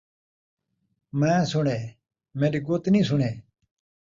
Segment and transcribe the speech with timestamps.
[1.19, 1.77] میں سݨے،
[2.39, 3.31] میݙی ڳُت نیں سُݨے